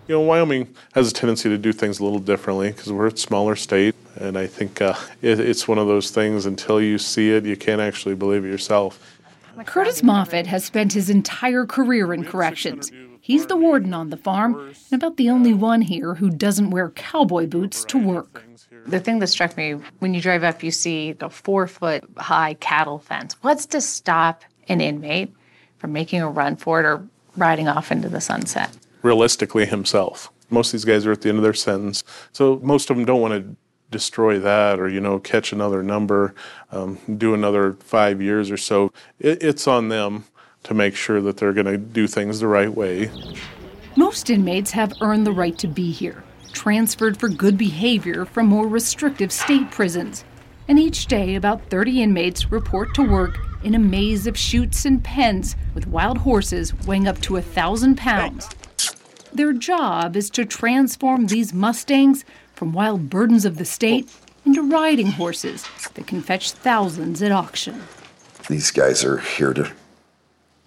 [0.08, 3.16] You know, Wyoming has a tendency to do things a little differently because we're a
[3.16, 7.30] smaller state, and I think uh, it, it's one of those things until you see
[7.30, 9.20] it, you can't actually believe it yourself.
[9.64, 12.90] Curtis Moffett has spent his entire career in corrections.
[13.24, 16.90] He's the warden on the farm, and about the only one here who doesn't wear
[16.90, 18.42] cowboy boots to work.
[18.84, 22.54] The thing that struck me when you drive up, you see a four foot high
[22.54, 23.36] cattle fence.
[23.40, 25.32] What's to stop an inmate
[25.78, 27.06] from making a run for it or
[27.36, 28.76] riding off into the sunset?
[29.02, 30.32] Realistically, himself.
[30.50, 32.02] Most of these guys are at the end of their sentence,
[32.32, 33.56] so most of them don't want to
[33.92, 36.34] destroy that or you know catch another number
[36.72, 40.24] um, do another five years or so it, it's on them
[40.64, 43.10] to make sure that they're going to do things the right way
[43.96, 48.66] Most inmates have earned the right to be here, transferred for good behavior from more
[48.66, 50.24] restrictive state prisons.
[50.68, 55.04] And each day, about 30 inmates report to work in a maze of chutes and
[55.04, 58.48] pens with wild horses weighing up to a thousand pounds.
[59.32, 64.10] Their job is to transform these Mustangs from wild burdens of the state
[64.46, 67.82] into riding horses that can fetch thousands at auction.
[68.48, 69.70] These guys are here to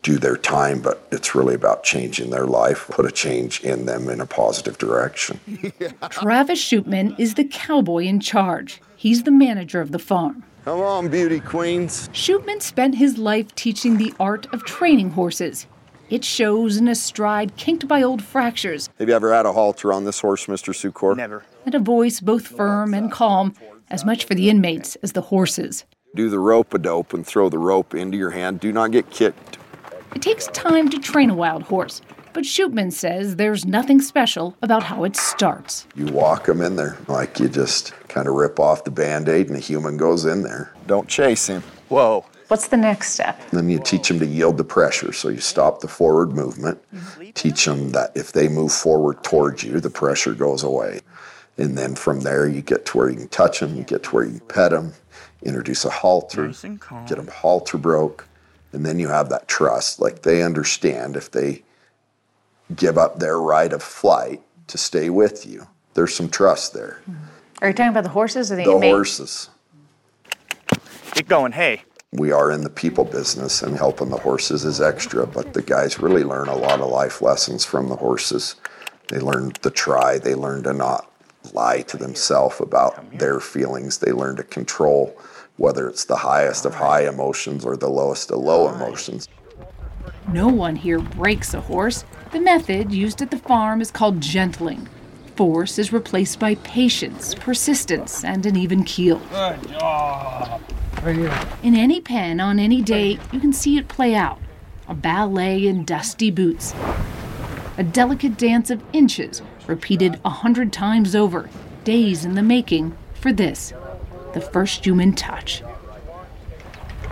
[0.06, 4.08] do their time, but it's really about changing their life, put a change in them
[4.08, 5.40] in a positive direction.
[6.12, 8.80] Travis Shootman is the cowboy in charge.
[8.96, 10.44] He's the manager of the farm.
[10.64, 12.08] Come on, beauty queens.
[12.10, 15.66] Shootman spent his life teaching the art of training horses.
[16.12, 19.92] It shows in a stride kinked by old fractures Have you ever had a halter
[19.92, 20.72] on this horse, Mr.
[20.72, 21.18] Sukor?
[21.18, 21.44] Never.
[21.66, 23.56] and a voice both firm and calm,
[23.90, 25.84] as much for the inmates as the horses.
[26.14, 28.60] Do the rope a dope and throw the rope into your hand.
[28.60, 29.55] Do not get kicked.
[30.16, 32.02] It takes time to train a wild horse,
[32.32, 35.86] but Shootman says there's nothing special about how it starts.
[35.94, 39.50] You walk them in there like you just kind of rip off the band aid
[39.50, 40.74] and a human goes in there.
[40.88, 41.62] Don't chase him.
[41.90, 42.26] Whoa.
[42.48, 43.42] What's the next step?
[43.50, 45.12] Then you teach them to yield the pressure.
[45.12, 46.82] So you stop the forward movement.
[47.34, 51.02] Teach them that if they move forward towards you, the pressure goes away.
[51.58, 54.10] And then from there, you get to where you can touch them, you get to
[54.12, 54.94] where you can pet them,
[55.44, 58.28] introduce a halter, Nice get them halter broke.
[58.76, 60.02] And then you have that trust.
[60.02, 61.64] Like they understand if they
[62.76, 67.00] give up their right of flight to stay with you, there's some trust there.
[67.06, 67.14] Hmm.
[67.62, 68.92] Are you talking about the horses or the, The inmate?
[68.92, 69.50] horses.
[71.14, 71.54] Get going.
[71.54, 71.84] Hey.
[72.12, 75.98] we are in the people business and helping the horses is extra, but the guys
[76.00, 78.56] really learn a lot of life lessons from the horses.
[79.08, 81.10] They learn to try, they learn to not
[81.54, 85.18] lie to themselves about their feelings, they learn to control
[85.58, 89.28] whether it's the highest of high emotions or the lowest of low emotions.
[90.32, 92.04] No one here breaks a horse.
[92.32, 94.88] The method used at the farm is called gentling.
[95.36, 99.20] Force is replaced by patience, persistence, and an even keel.
[99.30, 100.62] Good job.
[101.04, 104.40] Right In any pen on any day, you can see it play out.
[104.88, 106.74] A ballet in dusty boots.
[107.78, 111.50] A delicate dance of inches, repeated a hundred times over,
[111.84, 113.74] days in the making for this,
[114.36, 115.64] the first human touch.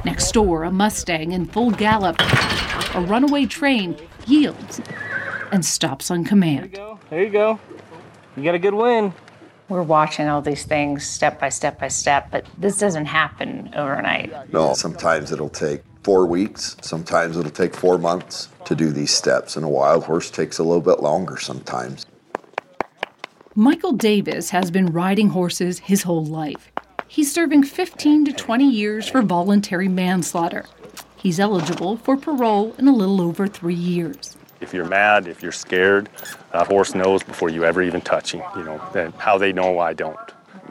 [0.06, 2.18] Next door, a Mustang in full gallop.
[2.94, 3.98] A runaway train
[4.28, 4.82] yields
[5.52, 6.60] and stops on command.
[6.60, 7.00] There you go.
[7.10, 7.60] There you, go.
[8.36, 9.14] You got a good win.
[9.70, 14.52] We're watching all these things step by step by step, but this doesn't happen overnight.
[14.52, 19.56] No, sometimes it'll take four weeks, sometimes it'll take four months to do these steps,
[19.56, 22.06] and a wild horse takes a little bit longer sometimes.
[23.56, 26.73] Michael Davis has been riding horses his whole life.
[27.14, 30.66] He's serving 15 to 20 years for voluntary manslaughter.
[31.16, 34.36] He's eligible for parole in a little over three years.
[34.62, 36.10] If you're mad, if you're scared,
[36.54, 38.42] that horse knows before you ever even touch him.
[38.58, 40.18] You know, and how they know, I don't.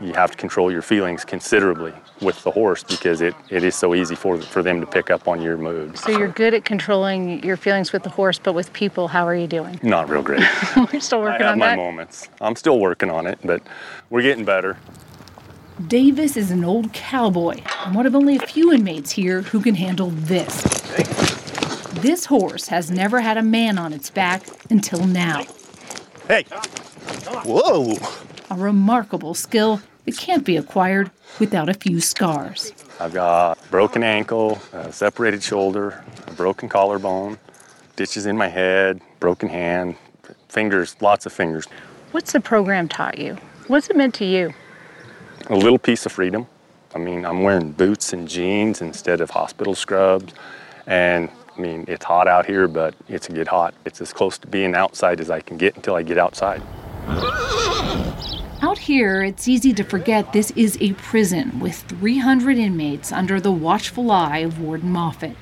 [0.01, 3.95] You have to control your feelings considerably with the horse because it, it is so
[3.95, 5.97] easy for, for them to pick up on your mood.
[5.97, 9.37] So you're good at controlling your feelings with the horse, but with people, how are
[9.37, 9.79] you doing?
[9.85, 10.43] Not real great.
[10.93, 11.77] We're still working I working have on my that.
[11.77, 12.29] moments.
[12.41, 13.63] I'm still working on it, but
[14.11, 14.77] we're getting better.
[15.89, 19.75] Davis is an old cowboy and one of only a few inmates here who can
[19.75, 20.63] handle this.
[22.03, 25.45] This horse has never had a man on its back until now.
[26.29, 26.45] Hey!
[27.45, 27.97] Whoa!
[28.51, 32.73] A remarkable skill that can't be acquired without a few scars.
[33.01, 37.39] I've got broken ankle, a separated shoulder, a broken collarbone,
[37.97, 39.97] ditches in my head, broken hand,
[40.49, 41.67] fingers, lots of fingers.
[42.11, 43.37] What's the program taught you?
[43.69, 44.53] What's it meant to you?
[45.51, 46.47] A little piece of freedom.
[46.95, 50.33] I mean, I'm wearing boots and jeans instead of hospital scrubs.
[50.87, 53.75] And I mean, it's hot out here, but it's a good hot.
[53.85, 56.63] It's as close to being outside as I can get until I get outside.
[58.63, 63.51] Out here, it's easy to forget this is a prison with 300 inmates under the
[63.51, 65.37] watchful eye of Warden Moffat.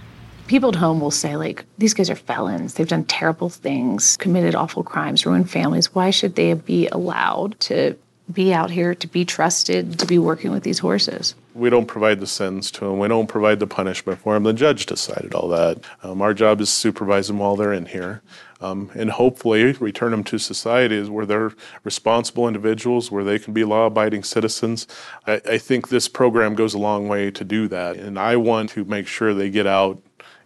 [0.46, 2.74] People at home will say, like, these guys are felons.
[2.74, 5.94] They've done terrible things, committed awful crimes, ruined families.
[5.94, 7.96] Why should they be allowed to
[8.30, 11.34] be out here, to be trusted, to be working with these horses?
[11.54, 12.98] We don't provide the sentence to them.
[12.98, 14.44] We don't provide the punishment for them.
[14.44, 15.78] The judge decided all that.
[16.02, 18.22] Um, our job is to supervise them while they're in here,
[18.60, 21.52] um, and hopefully return them to society where they're
[21.84, 24.86] responsible individuals, where they can be law-abiding citizens.
[25.26, 28.70] I, I think this program goes a long way to do that, and I want
[28.70, 30.00] to make sure they get out.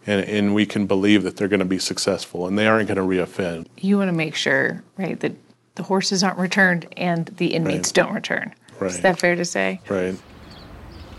[0.07, 2.97] And, and we can believe that they're going to be successful and they aren't going
[2.97, 3.65] to reoffend.
[3.77, 5.31] You want to make sure, right, that
[5.75, 8.53] the horses aren't returned and the inmates don't return.
[8.79, 8.91] Right.
[8.91, 9.81] Is that fair to say?
[9.89, 10.17] Right.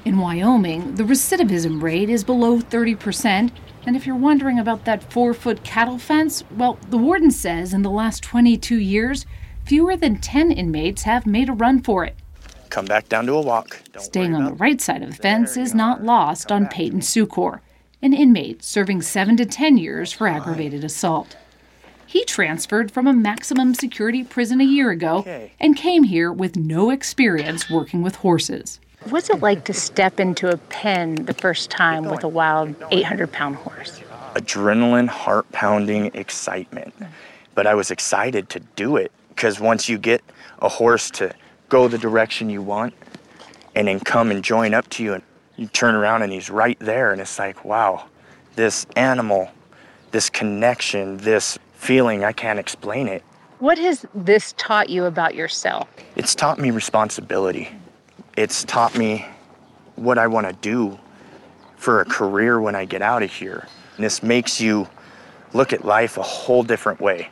[0.05, 3.51] In Wyoming, the recidivism rate is below 30%.
[3.87, 7.83] And if you're wondering about that four foot cattle fence, well, the warden says in
[7.83, 9.27] the last 22 years,
[9.65, 12.17] fewer than 10 inmates have made a run for it.
[12.71, 13.81] Come back down to a walk.
[13.99, 17.61] Staying on the right side of the fence is not lost on Peyton Sucor,
[18.03, 21.37] an inmate serving 7 to 10 years for aggravated assault.
[22.07, 25.25] He transferred from a maximum security prison a year ago
[25.59, 28.81] and came here with no experience working with horses.
[29.11, 33.33] What's it like to step into a pen the first time with a wild 800
[33.33, 34.01] pound horse?
[34.35, 36.95] Adrenaline, heart pounding, excitement.
[37.55, 40.23] But I was excited to do it because once you get
[40.61, 41.35] a horse to
[41.69, 42.95] go the direction you want
[43.75, 45.23] and then come and join up to you and
[45.57, 48.07] you turn around and he's right there and it's like, wow,
[48.57, 49.51] this animal,
[50.11, 53.23] this connection, this feeling, I can't explain it.
[53.61, 55.89] What has this taught you about yourself?
[56.17, 57.71] It's taught me responsibility.
[58.37, 59.25] It's taught me
[59.95, 60.99] what I want to do
[61.77, 63.69] for a career when I get out of here.
[63.95, 64.89] And this makes you
[65.53, 67.31] look at life a whole different way.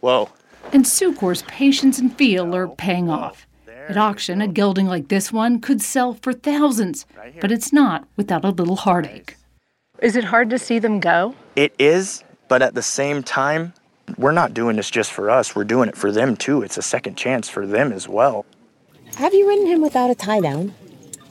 [0.00, 0.28] Whoa.
[0.72, 3.46] And Sucor's patience and feel are paying off.
[3.88, 7.06] At auction, a gelding like this one could sell for thousands,
[7.40, 9.36] but it's not without a little heartache.
[10.00, 11.34] Is it hard to see them go?
[11.56, 13.72] It is, but at the same time,
[14.18, 15.56] we're not doing this just for us.
[15.56, 16.62] We're doing it for them too.
[16.62, 18.44] It's a second chance for them as well.
[19.16, 20.74] Have you ridden him without a tie down?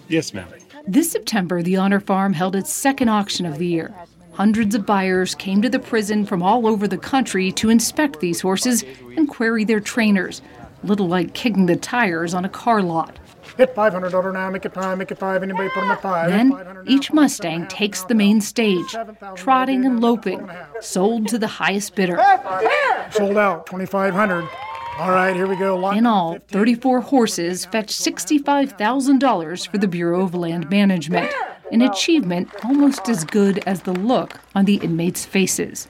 [0.08, 0.48] Yes, ma'am.
[0.88, 3.94] This September, the Honor Farm held its second auction of the year.
[4.34, 8.42] Hundreds of buyers came to the prison from all over the country to inspect these
[8.42, 8.84] horses
[9.16, 10.42] and query their trainers,
[10.84, 13.18] little like kicking the tires on a car lot.
[13.58, 16.30] Hit $500 now, make it five, make it five, anybody put them at five.
[16.32, 18.96] Then each Mustang takes the main stage,
[19.36, 20.50] trotting and loping,
[20.82, 22.18] sold to the highest bidder.
[23.12, 24.50] Sold out, 2500
[24.98, 25.78] All right, here we go.
[25.78, 31.32] Lot In all, 34 horses fetched $65,000 for the Bureau of Land Management,
[31.72, 35.88] an achievement almost as good as the look on the inmates' faces.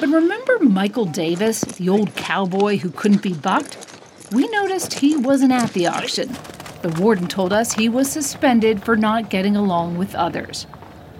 [0.00, 3.97] But remember Michael Davis, the old cowboy who couldn't be bucked?
[4.30, 6.28] We noticed he wasn't at the auction.
[6.82, 10.66] The warden told us he was suspended for not getting along with others.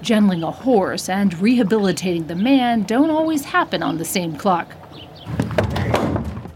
[0.03, 4.75] Gentling a horse and rehabilitating the man don't always happen on the same clock.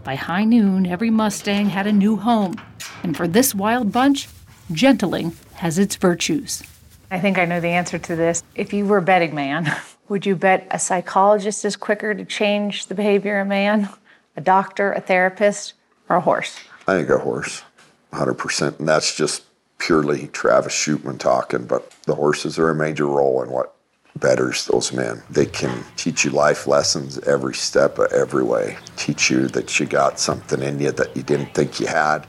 [0.03, 2.61] By high noon, every Mustang had a new home.
[3.01, 4.29] And for this wild bunch,
[4.71, 6.61] gentling has its virtues.
[7.09, 8.43] I think I know the answer to this.
[8.53, 9.75] If you were a betting man,
[10.07, 13.89] would you bet a psychologist is quicker to change the behavior of a man,
[14.37, 15.73] a doctor, a therapist,
[16.09, 16.57] or a horse?
[16.87, 17.63] I think a horse,
[18.11, 18.79] 100%.
[18.79, 19.43] And that's just
[19.77, 23.75] purely Travis Shootman talking, but the horses are a major role in what
[24.15, 25.23] betters those men.
[25.29, 29.85] They can teach you life lessons every step of every way, teach you that you
[29.85, 32.27] got something in you that you didn't think you had.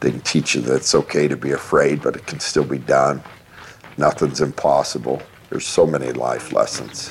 [0.00, 2.78] They can teach you that it's okay to be afraid, but it can still be
[2.78, 3.22] done.
[3.98, 5.22] Nothing's impossible.
[5.50, 7.10] There's so many life lessons.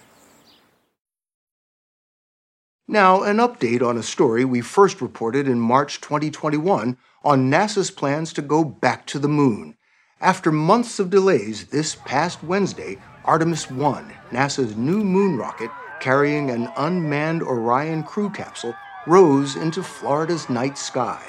[2.91, 8.33] Now, an update on a story we first reported in March 2021 on NASA's plans
[8.33, 9.77] to go back to the moon.
[10.19, 15.71] After months of delays, this past Wednesday, Artemis 1, NASA's new moon rocket
[16.01, 18.75] carrying an unmanned Orion crew capsule,
[19.07, 21.23] rose into Florida's night sky.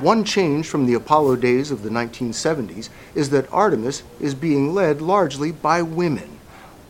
[0.00, 5.02] One change from the Apollo days of the 1970s is that Artemis is being led
[5.02, 6.33] largely by women.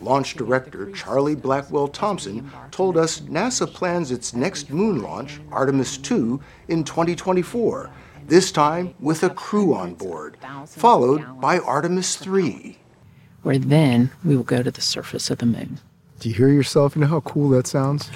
[0.05, 6.39] Launch director Charlie Blackwell Thompson told us NASA plans its next moon launch, Artemis 2,
[6.67, 7.89] in 2024,
[8.27, 10.37] this time with a crew on board,
[10.67, 12.77] followed by Artemis 3.
[13.41, 15.79] Where then we will go to the surface of the moon.
[16.19, 16.95] Do you hear yourself?
[16.95, 18.11] You know how cool that sounds?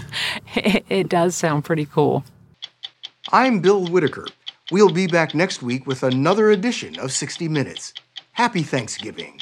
[0.53, 2.23] It, it does sound pretty cool.
[3.31, 4.27] I'm Bill Whitaker.
[4.71, 7.95] We'll be back next week with another edition of 60 Minutes.
[8.33, 9.41] Happy Thanksgiving.